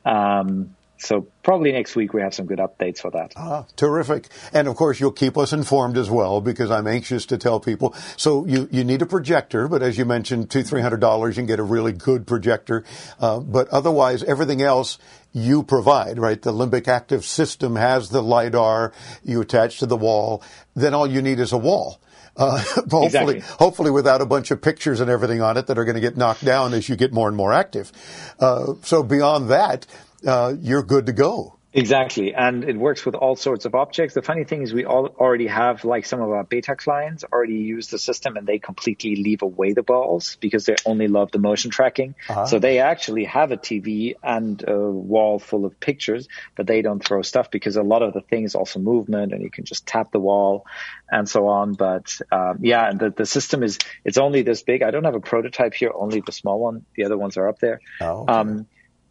[0.05, 3.35] Um, so probably next week we have some good updates for that.
[3.37, 4.29] Ah, terrific.
[4.53, 7.95] And of course, you'll keep us informed as well because I'm anxious to tell people.
[8.17, 11.43] So you, you need a projector, but as you mentioned, two, three hundred dollars, you
[11.43, 12.85] can get a really good projector.
[13.21, 14.99] Uh, but otherwise, everything else
[15.33, 16.41] you provide, right?
[16.41, 18.93] The Limbic Active system has the LiDAR
[19.25, 20.43] you attach to the wall.
[20.75, 22.01] Then all you need is a wall.
[22.37, 23.41] Uh, hopefully, Exactly.
[23.41, 26.17] hopefully without a bunch of pictures and everything on it that are going to get
[26.17, 27.93] knocked down as you get more and more active.
[28.41, 29.87] Uh, so beyond that,
[30.27, 31.59] uh, you're good to go.
[31.77, 34.15] Exactly, and it works with all sorts of objects.
[34.15, 37.55] The funny thing is, we all already have like some of our beta clients already
[37.55, 41.41] use the system, and they completely leave away the balls because they only love the
[41.41, 42.15] motion tracking.
[42.47, 47.05] So they actually have a TV and a wall full of pictures, but they don't
[47.05, 49.85] throw stuff because a lot of the thing is also movement, and you can just
[49.85, 50.67] tap the wall
[51.11, 51.75] and so on.
[51.75, 54.85] But um, yeah, the the system is it's only this big.
[54.85, 56.87] I don't have a prototype here, only the small one.
[56.95, 57.81] The other ones are up there.
[58.01, 58.33] Oh, okay.
[58.33, 58.67] Um,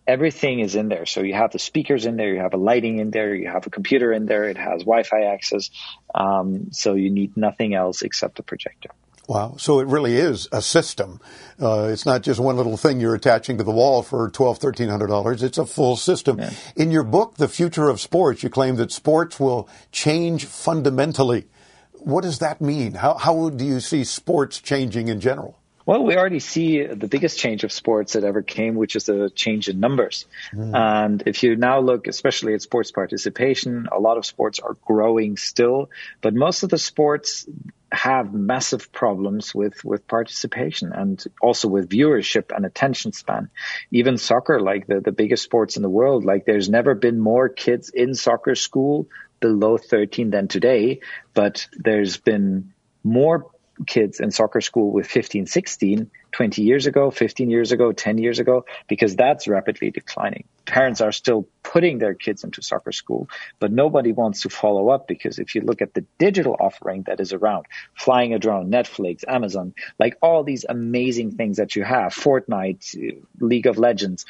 [0.07, 1.05] everything is in there.
[1.05, 3.67] So you have the speakers in there, you have a lighting in there, you have
[3.67, 5.69] a computer in there, it has Wi-Fi access.
[6.13, 8.89] Um, so you need nothing else except the projector.
[9.27, 9.55] Wow.
[9.57, 11.21] So it really is a system.
[11.57, 14.89] Uh, it's not just one little thing you're attaching to the wall for twelve, thirteen
[14.89, 15.41] hundred dollars.
[15.41, 16.41] It's a full system.
[16.75, 21.47] In your book, The Future of Sports, you claim that sports will change fundamentally.
[21.93, 22.95] What does that mean?
[22.95, 25.57] How, how do you see sports changing in general?
[25.85, 29.29] Well, we already see the biggest change of sports that ever came, which is the
[29.29, 30.25] change in numbers.
[30.51, 30.73] Hmm.
[30.73, 35.37] And if you now look, especially at sports participation, a lot of sports are growing
[35.37, 35.89] still,
[36.21, 37.45] but most of the sports
[37.91, 43.49] have massive problems with, with participation and also with viewership and attention span.
[43.91, 47.49] Even soccer, like the, the biggest sports in the world, like there's never been more
[47.49, 49.07] kids in soccer school
[49.39, 51.01] below 13 than today,
[51.33, 53.51] but there's been more
[53.87, 58.39] kids in soccer school with 15, 16, 20 years ago, 15 years ago, 10 years
[58.39, 60.45] ago, because that's rapidly declining.
[60.65, 63.27] Parents are still putting their kids into soccer school,
[63.59, 67.19] but nobody wants to follow up because if you look at the digital offering that
[67.19, 72.13] is around, flying a drone, Netflix, Amazon, like all these amazing things that you have,
[72.13, 74.25] Fortnite, League of Legends,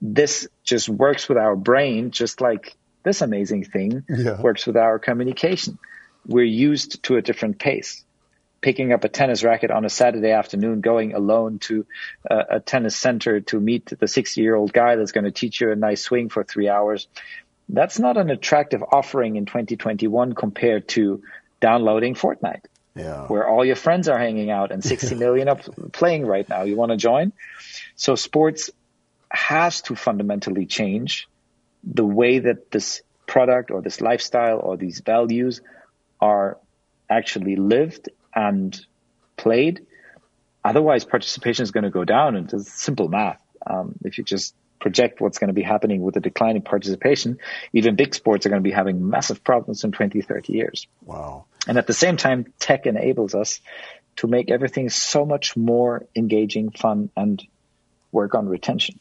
[0.00, 4.40] this just works with our brain just like this amazing thing Yeah.
[4.40, 5.78] works with our communication.
[6.26, 8.04] We're used to a different pace.
[8.62, 11.84] Picking up a tennis racket on a Saturday afternoon, going alone to
[12.30, 15.60] uh, a tennis center to meet the 60 year old guy that's going to teach
[15.60, 17.08] you a nice swing for three hours.
[17.68, 21.22] That's not an attractive offering in 2021 compared to
[21.60, 23.26] downloading Fortnite, Yeah.
[23.26, 25.58] where all your friends are hanging out and 60 million are
[25.92, 26.62] playing right now.
[26.62, 27.32] You want to join?
[27.96, 28.70] So sports
[29.30, 31.28] has to fundamentally change
[31.82, 35.62] the way that this product or this lifestyle or these values
[36.20, 36.58] are
[37.10, 38.78] actually lived and
[39.36, 39.86] played.
[40.64, 42.36] Otherwise, participation is going to go down.
[42.36, 43.40] And it's simple math.
[43.66, 47.38] Um, if you just project what's going to be happening with the decline in participation,
[47.72, 50.86] even big sports are going to be having massive problems in 20, 30 years.
[51.04, 51.44] Wow.
[51.66, 53.60] And at the same time, tech enables us
[54.16, 57.42] to make everything so much more engaging, fun, and
[58.10, 58.98] work on retention.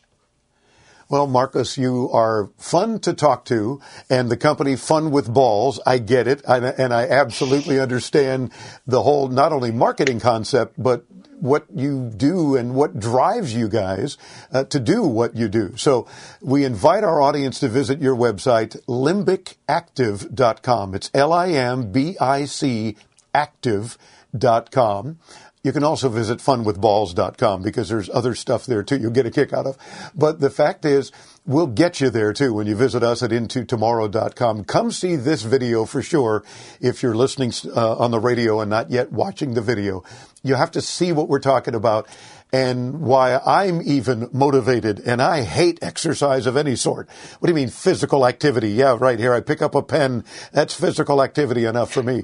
[1.12, 5.97] Well, Marcus, you are fun to talk to, and the company Fun with Balls, I
[5.97, 8.54] get it, and, I absolutely understand
[8.88, 11.04] the whole not only marketing concept, but
[11.41, 14.17] what you do and what drives you guys
[14.54, 15.76] uh, to do what you do.
[15.76, 16.08] So
[16.41, 20.95] we invite our audience to visit your website, limbicactive.com.
[20.95, 22.95] It's L-I-M-B-I-C
[23.34, 25.19] active.com.
[25.63, 29.54] You can also visit funwithballs.com because there's other stuff there too you'll get a kick
[29.54, 29.78] out of.
[30.15, 31.12] But the fact is,
[31.45, 34.63] we'll get you there too when you visit us at intotomorrow.com.
[34.65, 36.43] Come see this video for sure
[36.80, 40.04] if you're listening uh, on the radio and not yet watching the video.
[40.43, 42.08] You have to see what we're talking about
[42.54, 47.08] and why I'm even motivated and I hate exercise of any sort.
[47.40, 48.72] What do you mean physical activity?
[48.72, 49.34] Yeah, right here.
[49.34, 50.26] I pick up a pen.
[50.52, 52.24] That's physical activity enough for me.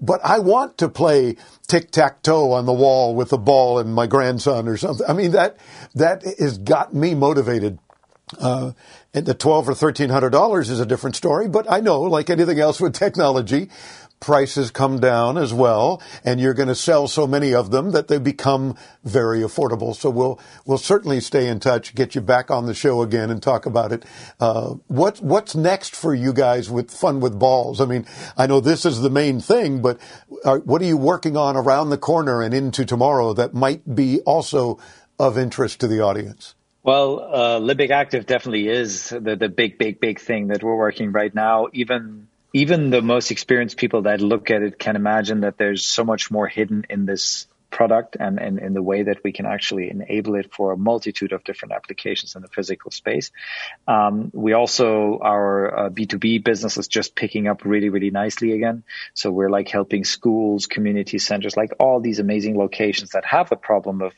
[0.00, 1.36] But I want to play
[1.68, 5.06] tic-tac-toe on the wall with a ball and my grandson or something.
[5.08, 5.56] I mean, that,
[5.94, 7.78] that has got me motivated.
[8.38, 8.72] Uh,
[9.12, 12.30] and the twelve or thirteen hundred dollars is a different story, but I know, like
[12.30, 13.68] anything else with technology,
[14.22, 18.08] prices come down as well, and you're going to sell so many of them that
[18.08, 19.94] they become very affordable.
[19.94, 23.42] So we'll we'll certainly stay in touch, get you back on the show again, and
[23.42, 24.04] talk about it.
[24.40, 27.80] Uh, what what's next for you guys with Fun with Balls?
[27.80, 28.06] I mean,
[28.38, 29.98] I know this is the main thing, but
[30.44, 34.20] are, what are you working on around the corner and into tomorrow that might be
[34.20, 34.78] also
[35.18, 36.54] of interest to the audience?
[36.84, 41.32] Well, uh, Active definitely is the, the big, big, big thing that we're working right
[41.32, 41.68] now.
[41.72, 46.04] Even even the most experienced people that look at it can imagine that there's so
[46.04, 50.34] much more hidden in this product and, in the way that we can actually enable
[50.34, 53.32] it for a multitude of different applications in the physical space.
[53.88, 58.84] Um, we also, our uh, B2B business is just picking up really, really nicely again.
[59.14, 63.56] So we're like helping schools, community centers, like all these amazing locations that have the
[63.56, 64.12] problem of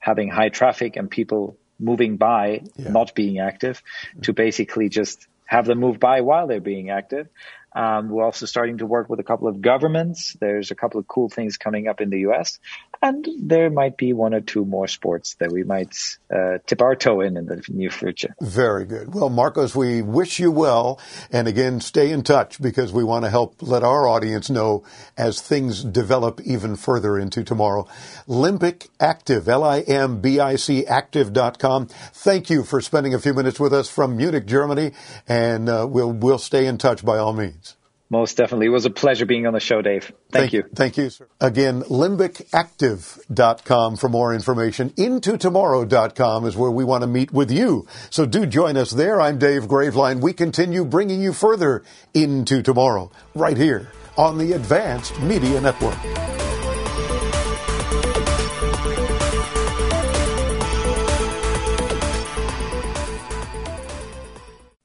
[0.00, 2.90] having high traffic and people moving by, Yeah.
[2.90, 3.82] not being active,
[4.22, 7.28] to basically just have them move by while they're being active.
[7.76, 10.34] Um, we're also starting to work with a couple of governments.
[10.40, 12.58] There's a couple of cool things coming up in the US,
[13.02, 15.94] and there might be one or two more sports that we might
[16.34, 18.34] uh, tip our toe in in the near future.
[18.40, 19.14] Very good.
[19.14, 20.98] Well, Marcos, we wish you well.
[21.30, 24.82] And again, stay in touch because we want to help let our audience know
[25.18, 27.86] as things develop even further into tomorrow.
[28.26, 31.86] Limbic Active, L-I-M-B-I-C active.com.
[31.86, 34.92] Thank you for spending a few minutes with us from Munich, Germany.
[35.28, 37.65] And uh, we'll, we'll stay in touch by all means.
[38.08, 38.66] Most definitely.
[38.66, 40.12] It was a pleasure being on the show, Dave.
[40.30, 40.64] Thank, you.
[40.74, 41.26] Thank you, sir.
[41.40, 44.90] Again, limbicactive.com for more information.
[44.90, 47.86] Intotomorrow.com is where we want to meet with you.
[48.10, 49.20] So do join us there.
[49.20, 50.20] I'm Dave Graveline.
[50.20, 51.82] We continue bringing you further
[52.14, 55.98] into tomorrow right here on the Advanced Media Network.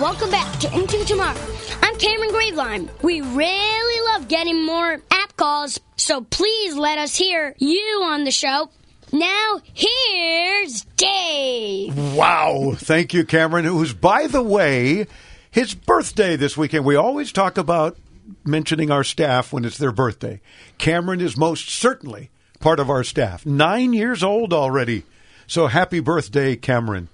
[0.00, 1.40] Welcome back to Into Tomorrow.
[1.80, 3.02] I'm Cameron Graveline.
[3.02, 8.30] We really love getting more app calls, so please let us hear you on the
[8.30, 8.68] show.
[9.10, 11.96] Now, here's Dave.
[12.14, 12.74] Wow.
[12.76, 15.06] Thank you, Cameron, who's, by the way,
[15.50, 16.84] his birthday this weekend.
[16.84, 17.96] We always talk about
[18.44, 20.42] mentioning our staff when it's their birthday.
[20.76, 22.28] Cameron is most certainly
[22.60, 23.46] part of our staff.
[23.46, 25.04] Nine years old already.
[25.46, 27.08] So happy birthday, Cameron.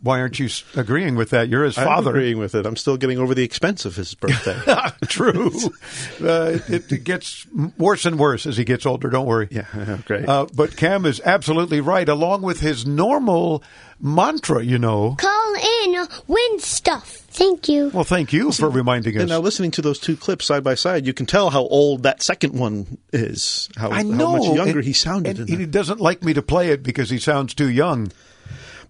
[0.00, 1.48] Why aren't you agreeing with that?
[1.48, 2.10] You're his father.
[2.10, 2.66] I'm agreeing with it.
[2.66, 4.56] I'm still getting over the expense of his birthday.
[5.08, 5.50] True.
[6.22, 7.46] Uh, it, it gets
[7.76, 9.10] worse and worse as he gets older.
[9.10, 9.48] Don't worry.
[9.50, 10.28] Yeah, great.
[10.28, 13.62] Uh, but Cam is absolutely right, along with his normal
[14.00, 15.16] mantra, you know.
[15.18, 17.08] Call in, win stuff.
[17.30, 17.90] Thank you.
[17.92, 19.22] Well, thank you for reminding us.
[19.22, 22.04] And now, listening to those two clips side by side, you can tell how old
[22.04, 23.68] that second one is.
[23.76, 24.26] How, I know.
[24.32, 25.38] how much younger and- he sounded.
[25.40, 25.72] and in he that.
[25.72, 28.12] doesn't like me to play it because he sounds too young.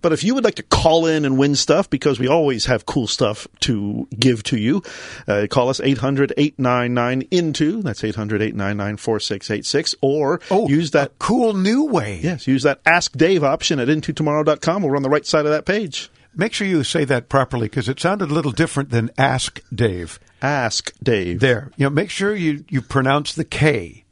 [0.00, 2.86] But if you would like to call in and win stuff, because we always have
[2.86, 4.82] cool stuff to give to you,
[5.26, 7.82] uh, call us 800-899-INTO.
[7.82, 9.94] That's 800-899-4686.
[10.00, 12.20] Or use that cool new way.
[12.22, 14.82] Yes, use that Ask Dave option at intotomorrow.com.
[14.82, 16.10] We're on the right side of that page.
[16.34, 20.20] Make sure you say that properly because it sounded a little different than Ask Dave.
[20.40, 21.40] Ask Dave.
[21.40, 21.72] There.
[21.76, 24.04] You know, make sure you, you pronounce the K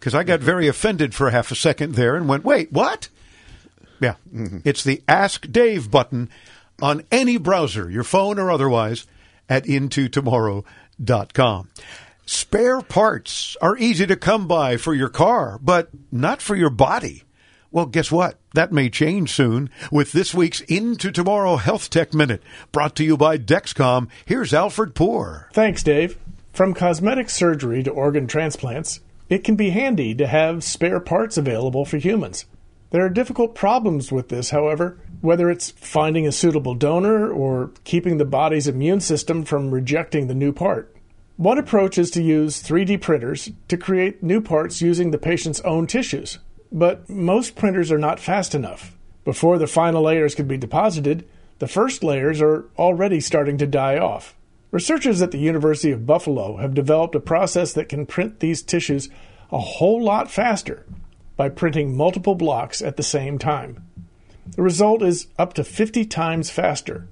[0.00, 3.08] because I got very offended for half a second there and went, wait, what?
[4.00, 4.14] Yeah.
[4.32, 4.58] Mm-hmm.
[4.64, 6.30] It's the Ask Dave button
[6.80, 9.06] on any browser, your phone or otherwise,
[9.48, 11.68] at intotomorrow.com.
[12.26, 17.24] Spare parts are easy to come by for your car, but not for your body.
[17.70, 18.38] Well, guess what?
[18.54, 22.42] That may change soon with this week's Into Tomorrow Health Tech Minute,
[22.72, 24.08] brought to you by Dexcom.
[24.24, 25.48] Here's Alfred Poor.
[25.52, 26.18] Thanks, Dave.
[26.52, 31.84] From cosmetic surgery to organ transplants, it can be handy to have spare parts available
[31.84, 32.46] for humans.
[32.90, 38.16] There are difficult problems with this, however, whether it's finding a suitable donor or keeping
[38.16, 40.94] the body's immune system from rejecting the new part.
[41.36, 45.86] One approach is to use 3D printers to create new parts using the patient's own
[45.86, 46.38] tissues,
[46.72, 48.96] but most printers are not fast enough.
[49.22, 51.28] Before the final layers can be deposited,
[51.58, 54.34] the first layers are already starting to die off.
[54.70, 59.10] Researchers at the University of Buffalo have developed a process that can print these tissues
[59.52, 60.86] a whole lot faster
[61.38, 63.86] by printing multiple blocks at the same time.
[64.56, 67.06] The result is up to 50 times faster.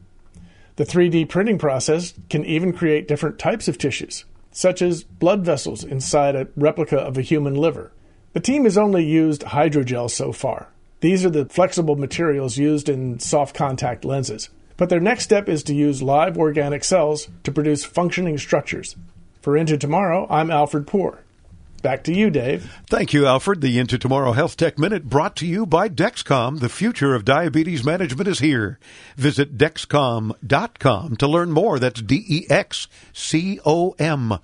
[0.74, 5.85] The 3D printing process can even create different types of tissues, such as blood vessels
[5.85, 7.93] inside a replica of a human liver.
[8.33, 10.68] The team has only used hydrogel so far.
[11.01, 14.51] These are the flexible materials used in soft contact lenses.
[14.77, 18.97] But their next step is to use live organic cells to produce functioning structures.
[19.41, 21.22] For Into Tomorrow, I'm Alfred Poor.
[21.83, 22.72] Back to you, Dave.
[22.89, 23.61] Thank you, Alfred.
[23.61, 26.59] The Into Tomorrow Health Tech Minute brought to you by Dexcom.
[26.61, 28.79] The future of diabetes management is here.
[29.16, 31.79] Visit Dexcom.com to learn more.
[31.79, 34.39] That's D E X C O M.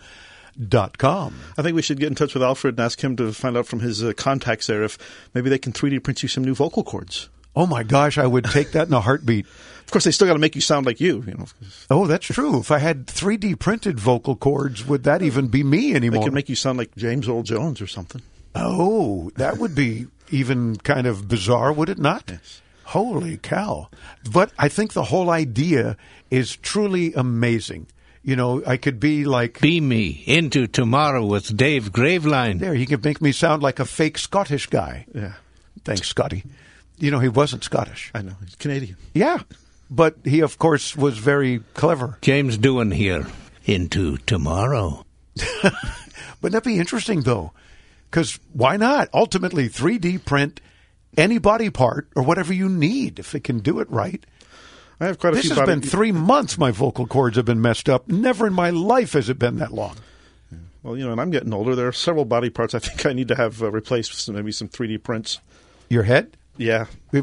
[0.69, 1.35] Dot com.
[1.57, 3.67] I think we should get in touch with Alfred and ask him to find out
[3.67, 4.99] from his uh, contacts there if
[5.33, 7.31] maybe they can 3D print you some new vocal cords.
[7.55, 9.47] Oh my gosh, I would take that in a heartbeat.
[9.47, 11.23] Of course, they still got to make you sound like you.
[11.27, 11.47] You know,
[11.91, 12.61] Oh, that's true.
[12.61, 15.91] If I had 3D printed vocal cords, would that even be me anymore?
[15.91, 16.25] they anymore?
[16.25, 18.23] can make you sound like James Earl Jones or something.
[18.55, 22.33] Oh, that would be even kind of bizarre, would it not?
[22.85, 23.89] Holy cow.
[24.31, 25.97] But I think the whole idea
[26.31, 27.87] is truly amazing.
[28.23, 29.61] You know, I could be like.
[29.61, 32.61] Be me into tomorrow with Dave Graveline.
[32.61, 35.07] There, he could make me sound like a fake Scottish guy.
[35.15, 35.33] Yeah.
[35.85, 36.45] Thanks, Scotty.
[36.99, 38.11] You know, he wasn't Scottish.
[38.15, 38.35] I know.
[38.45, 38.97] He's Canadian.
[39.15, 39.41] Yeah.
[39.91, 42.19] But he, of course, was very clever.
[42.23, 43.27] James Doohan here
[43.65, 45.05] into tomorrow.
[46.41, 47.53] Wouldn't that be interesting, though?
[48.11, 49.09] Because why not?
[49.15, 50.61] Ultimately, 3D print
[51.17, 54.25] any body part or whatever you need if it can do it right.
[55.01, 57.45] I have quite a This few has body- been three months my vocal cords have
[57.45, 58.09] been messed up.
[58.09, 59.97] Never in my life has it been that long.
[60.83, 61.75] Well, you know, and I'm getting older.
[61.77, 64.35] There are several body parts I think I need to have uh, replaced with some,
[64.35, 65.39] maybe some 3D prints.
[65.89, 66.37] Your head?
[66.57, 66.87] Yeah.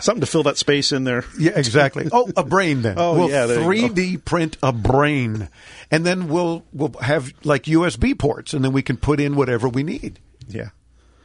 [0.00, 1.24] Something to fill that space in there.
[1.38, 2.08] Yeah, exactly.
[2.12, 2.94] Oh, a brain then.
[2.98, 3.60] Oh, we'll yeah, go.
[3.60, 5.48] 3D print a brain.
[5.90, 9.68] And then we'll we'll have like USB ports and then we can put in whatever
[9.68, 10.18] we need.
[10.48, 10.70] Yeah.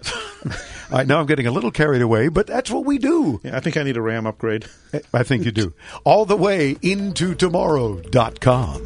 [0.92, 3.42] I know I'm getting a little carried away, but that's what we do.
[3.44, 4.66] Yeah, I think I need a RAM upgrade.
[5.14, 5.74] I think you do.
[6.04, 8.86] All the way into tomorrow.com.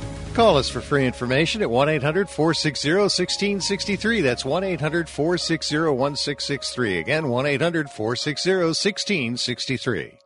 [0.33, 4.21] Call us for free information at 1 800 460 1663.
[4.21, 6.99] That's 1 800 460 1663.
[6.99, 10.17] Again, 1 800 460 1663.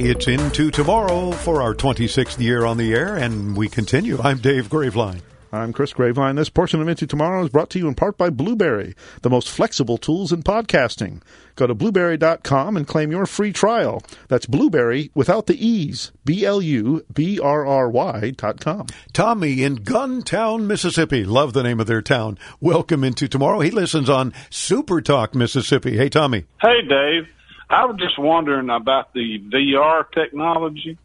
[0.00, 4.20] It's into tomorrow for our 26th year on the air, and we continue.
[4.22, 5.22] I'm Dave Graveline.
[5.50, 6.36] I'm Chris Graveline.
[6.36, 9.48] This portion of Into Tomorrow is brought to you in part by Blubrry, the most
[9.48, 11.22] flexible tools in podcasting.
[11.56, 14.02] Go to blubrry.com and claim your free trial.
[14.28, 16.12] That's Blueberry without the E's.
[16.26, 18.88] B L U B R R Y dot com.
[19.14, 21.24] Tommy in Guntown, Mississippi.
[21.24, 22.38] Love the name of their town.
[22.60, 23.60] Welcome into tomorrow.
[23.60, 25.96] He listens on Super Talk, Mississippi.
[25.96, 26.44] Hey, Tommy.
[26.60, 27.26] Hey, Dave.
[27.70, 30.98] I was just wondering about the VR technology.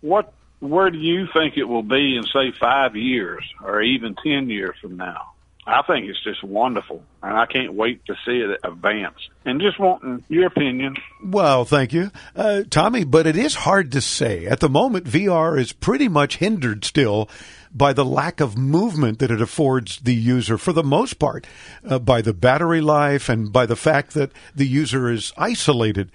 [0.00, 0.32] What,
[0.62, 4.76] where do you think it will be in say five years or even ten years
[4.80, 5.32] from now?
[5.64, 9.16] I think it's just wonderful, and I can't wait to see it advance.
[9.44, 10.96] And just wanting your opinion.
[11.24, 13.04] Well, thank you, uh, Tommy.
[13.04, 14.46] But it is hard to say.
[14.46, 17.28] At the moment, VR is pretty much hindered still
[17.72, 21.46] by the lack of movement that it affords the user for the most part,
[21.88, 26.10] uh, by the battery life and by the fact that the user is isolated.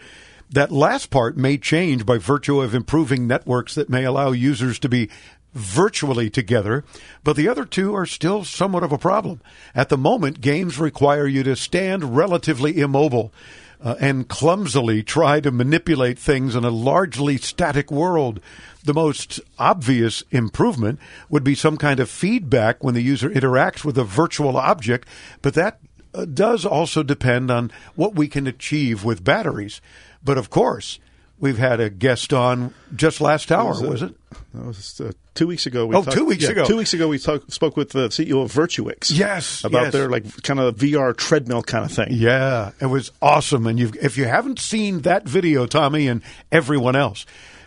[0.50, 4.90] That last part may change by virtue of improving networks that may allow users to
[4.90, 5.10] be
[5.54, 6.86] virtually together,
[7.24, 9.42] but the other two are still somewhat of a problem.
[9.76, 13.34] At the moment, games require you to stand relatively immobile.
[13.80, 18.40] Uh, and clumsily try to manipulate things in a largely static world.
[18.84, 20.98] The most obvious improvement
[21.30, 25.08] would be some kind of feedback when the user interacts with a virtual object,
[25.44, 25.80] but that
[26.16, 29.80] uh, does also depend on what we can achieve with batteries.
[30.24, 31.00] But of course,
[31.40, 34.16] we've had a guest on just last hour, was, was, it?
[34.54, 35.86] That was uh, two weeks ago.
[35.86, 36.66] We Oh, talked- two weeks yeah, ago.
[36.66, 39.12] Two weeks ago, we talk, spoke with the CEO of Virtuix.
[39.12, 39.94] Yes, about yes.
[39.94, 42.10] their like kind of VR treadmill kind of thing.
[42.12, 43.68] Yeah, it was awesome.
[43.68, 47.26] And you've, if you haven't seen that video, Tommy, and everyone else,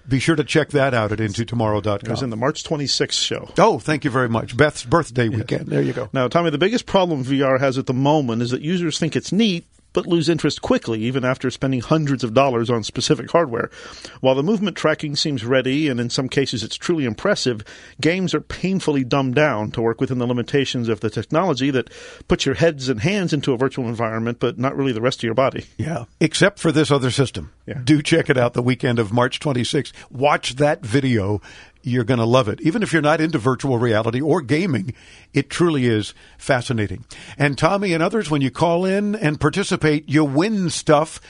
[0.09, 1.39] be sure to check that out at It
[2.09, 3.49] was in the March 26th show.
[3.59, 4.57] Oh, thank you very much.
[4.57, 5.67] Beth's birthday weekend.
[5.67, 6.09] There you go.
[6.13, 9.31] Now, Tommy, the biggest problem VR has at the moment is that users think it's
[9.31, 13.71] neat, but lose interest quickly, even after spending hundreds of dollars on specific hardware.
[14.21, 17.65] While the movement tracking seems ready, and in some cases it's truly impressive,
[18.01, 21.91] games are painfully dumbed down to work within the limitations of the technology that
[22.29, 25.25] puts your heads and hands into a virtual environment, but not really the rest of
[25.25, 25.67] your body.
[25.79, 27.53] Yeah, except for this other system.
[27.67, 27.81] Yeah.
[27.85, 29.93] Do check it out the weekend of March 26th.
[30.11, 31.41] Watch that video.
[31.83, 32.61] You're going to love it.
[32.61, 34.93] Even if you're not into virtual reality or gaming,
[35.33, 37.05] it truly is fascinating.
[37.39, 41.21] And Tommy and others, when you call in and participate, you win stuff.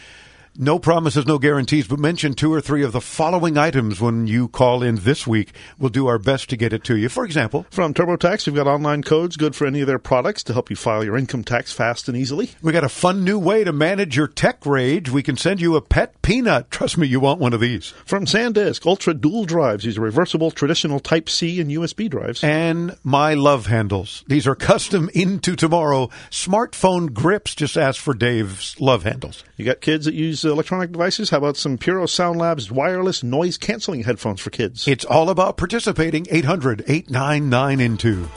[0.59, 4.49] No promises, no guarantees, but mention two or three of the following items when you
[4.49, 5.53] call in this week.
[5.79, 7.09] We'll do our best to get it to you.
[7.09, 10.53] For example, From TurboTax, we've got online codes good for any of their products to
[10.53, 12.51] help you file your income tax fast and easily.
[12.63, 15.09] we got a fun new way to manage your tech rage.
[15.09, 16.71] We can send you a pet peanut.
[16.71, 17.91] Trust me, you want one of these.
[18.05, 19.85] From SanDisk, Ultra Dual Drives.
[19.85, 22.43] These are reversible traditional Type C and USB drives.
[22.45, 24.25] and my love handles.
[24.27, 27.55] These are custom into tomorrow smartphone grips.
[27.55, 29.45] Just ask for Dave's love handles.
[29.57, 31.31] You got kids that use electronic devices?
[31.31, 34.87] How about some Puro Sound Labs wireless noise canceling headphones for kids?
[34.89, 36.27] It's all about participating.
[36.31, 38.29] 800 899 into.